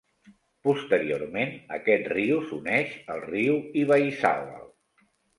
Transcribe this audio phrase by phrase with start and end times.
[0.67, 4.65] Posteriorment, aquest riu s'uneix al riu Ibaizabal.